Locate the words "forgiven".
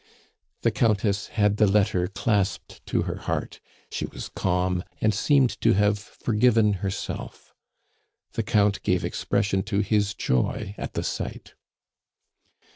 5.99-6.73